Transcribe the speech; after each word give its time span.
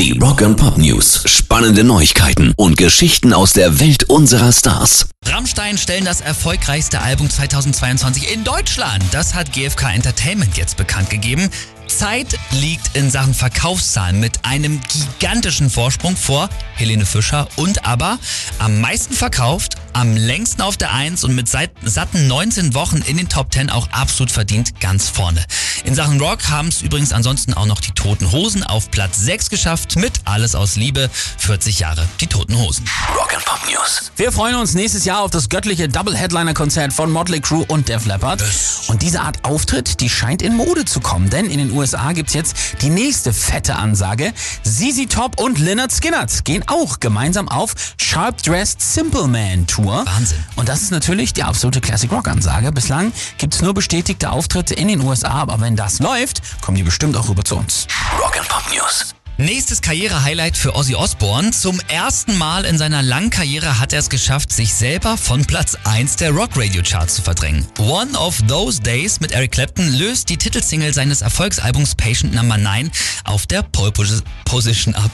Die 0.00 0.18
Rock 0.18 0.40
and 0.40 0.56
Pop 0.56 0.78
News. 0.78 1.24
Spannende 1.26 1.84
Neuigkeiten 1.84 2.54
und 2.56 2.78
Geschichten 2.78 3.34
aus 3.34 3.52
der 3.52 3.80
Welt 3.80 4.04
unserer 4.04 4.50
Stars. 4.50 5.10
Rammstein 5.26 5.76
stellen 5.76 6.06
das 6.06 6.22
erfolgreichste 6.22 7.02
Album 7.02 7.28
2022 7.28 8.32
in 8.32 8.42
Deutschland. 8.42 9.04
Das 9.12 9.34
hat 9.34 9.52
GfK 9.52 9.90
Entertainment 9.92 10.56
jetzt 10.56 10.78
bekannt 10.78 11.10
gegeben. 11.10 11.50
Zeit 11.86 12.38
liegt 12.50 12.96
in 12.96 13.10
Sachen 13.10 13.34
Verkaufszahlen 13.34 14.18
mit 14.20 14.42
einem 14.46 14.80
gigantischen 14.88 15.68
Vorsprung 15.68 16.16
vor 16.16 16.48
Helene 16.76 17.04
Fischer 17.04 17.46
und 17.56 17.84
aber 17.84 18.18
am 18.58 18.80
meisten 18.80 19.12
verkauft, 19.12 19.76
am 19.92 20.16
längsten 20.16 20.62
auf 20.62 20.76
der 20.76 20.92
1 20.92 21.24
und 21.24 21.34
mit 21.34 21.48
seit, 21.48 21.70
satten 21.82 22.26
19 22.26 22.74
Wochen 22.74 22.98
in 22.98 23.16
den 23.16 23.28
Top 23.28 23.52
10 23.52 23.70
auch 23.70 23.88
absolut 23.90 24.30
verdient 24.30 24.80
ganz 24.80 25.08
vorne. 25.08 25.44
In 25.84 25.94
Sachen 25.94 26.20
Rock 26.20 26.48
haben 26.48 26.68
es 26.68 26.82
übrigens 26.82 27.12
ansonsten 27.12 27.54
auch 27.54 27.66
noch 27.66 27.80
die 27.80 27.92
Toten 27.92 28.30
Hosen 28.32 28.62
auf 28.62 28.90
Platz 28.90 29.18
6 29.18 29.50
geschafft 29.50 29.96
mit 29.96 30.12
Alles 30.24 30.54
aus 30.54 30.76
Liebe, 30.76 31.10
40 31.38 31.80
Jahre 31.80 32.06
die 32.20 32.26
Toten 32.26 32.56
Hosen. 32.58 32.84
Rock 33.14 33.34
and 33.34 33.44
Pop 33.44 33.60
News. 33.70 34.12
Wir 34.16 34.32
freuen 34.32 34.56
uns 34.56 34.74
nächstes 34.74 35.04
Jahr 35.04 35.20
auf 35.20 35.30
das 35.30 35.48
göttliche 35.48 35.88
Double-Headliner-Konzert 35.88 36.92
von 36.92 37.10
Motley 37.10 37.40
Crue 37.40 37.64
und 37.66 37.88
Def 37.88 38.06
Leppard. 38.06 38.42
Und 38.88 39.02
diese 39.02 39.20
Art 39.20 39.44
Auftritt, 39.44 40.00
die 40.00 40.10
scheint 40.10 40.42
in 40.42 40.56
Mode 40.56 40.84
zu 40.84 41.00
kommen, 41.00 41.30
denn 41.30 41.46
in 41.46 41.58
den 41.58 41.72
USA 41.72 42.12
gibt's 42.12 42.34
jetzt 42.34 42.56
die 42.82 42.90
nächste 42.90 43.32
fette 43.32 43.76
Ansage. 43.76 44.32
ZZ 44.62 45.08
Top 45.08 45.40
und 45.40 45.58
Lynyrd 45.58 45.92
Skynyrd 45.92 46.44
gehen 46.44 46.64
auch 46.66 47.00
gemeinsam 47.00 47.48
auf 47.48 47.74
Sharp 47.96 48.42
Dressed 48.42 48.80
Simple 48.80 49.28
Man 49.28 49.66
Tour. 49.66 49.79
Wahnsinn. 49.84 50.38
Und 50.56 50.68
das 50.68 50.82
ist 50.82 50.90
natürlich 50.90 51.32
die 51.32 51.42
absolute 51.42 51.80
Classic 51.80 52.10
Rock 52.10 52.28
Ansage. 52.28 52.72
Bislang 52.72 53.12
gibt's 53.38 53.60
nur 53.62 53.74
bestätigte 53.74 54.30
Auftritte 54.30 54.74
in 54.74 54.88
den 54.88 55.00
USA, 55.02 55.30
aber 55.30 55.60
wenn 55.60 55.76
das 55.76 55.98
läuft, 55.98 56.42
kommen 56.60 56.76
die 56.76 56.82
bestimmt 56.82 57.16
auch 57.16 57.28
rüber 57.28 57.44
zu 57.44 57.56
uns. 57.56 57.86
Rock 58.22 58.38
and 58.38 58.48
Pop 58.48 58.62
News. 58.74 59.14
Nächstes 59.38 59.80
Karriere-Highlight 59.80 60.54
für 60.54 60.74
Ozzy 60.76 60.94
Osbourne. 60.94 61.50
Zum 61.52 61.80
ersten 61.88 62.36
Mal 62.36 62.66
in 62.66 62.76
seiner 62.76 63.00
langen 63.02 63.30
Karriere 63.30 63.80
hat 63.80 63.94
er 63.94 64.00
es 64.00 64.10
geschafft, 64.10 64.52
sich 64.52 64.74
selber 64.74 65.16
von 65.16 65.46
Platz 65.46 65.78
1 65.84 66.16
der 66.16 66.32
Rock-Radio-Charts 66.32 67.14
zu 67.14 67.22
verdrängen. 67.22 67.66
One 67.78 68.18
of 68.18 68.42
Those 68.46 68.82
Days 68.82 69.18
mit 69.20 69.32
Eric 69.32 69.52
Clapton 69.52 69.90
löst 69.94 70.28
die 70.28 70.36
Titelsingle 70.36 70.92
seines 70.92 71.22
Erfolgsalbums 71.22 71.94
Patient 71.94 72.34
Number 72.34 72.58
9 72.58 72.90
auf 73.24 73.46
der 73.46 73.62
Pole 73.62 73.92
Posi- 73.92 74.22
Position 74.44 74.94
ab. 74.94 75.10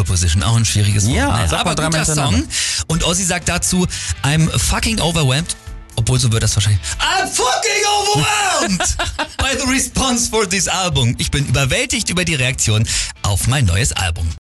Pole 0.00 0.04
Position, 0.04 0.42
auch 0.42 0.56
ein 0.56 0.64
schwieriges 0.64 1.06
Wort. 1.06 1.16
Ja, 1.16 1.28
mal 1.28 1.54
aber 1.54 1.74
guter. 1.74 2.04
Song. 2.04 2.42
Und 2.86 3.04
Ozzy 3.04 3.24
sagt 3.24 3.48
dazu, 3.48 3.86
I'm 4.22 4.48
fucking 4.58 5.00
overwhelmed. 5.00 5.56
Obwohl, 5.96 6.18
so 6.18 6.32
wird 6.32 6.42
das 6.42 6.56
wahrscheinlich. 6.56 6.80
I'm 6.98 7.26
fucking 7.26 8.16
overwhelmed 8.16 8.96
by 9.36 9.58
the 9.58 9.66
response 9.70 10.30
for 10.30 10.48
this 10.48 10.68
album. 10.68 11.14
Ich 11.18 11.30
bin 11.30 11.46
überwältigt 11.46 12.08
über 12.08 12.24
die 12.24 12.34
Reaktion 12.34 12.86
auf 13.22 13.46
mein 13.48 13.66
neues 13.66 13.92
Album. 13.92 14.30